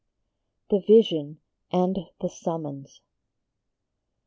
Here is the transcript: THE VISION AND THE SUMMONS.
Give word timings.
THE 0.71 0.79
VISION 0.79 1.41
AND 1.71 1.99
THE 2.21 2.29
SUMMONS. 2.29 3.01